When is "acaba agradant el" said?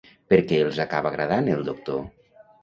0.85-1.63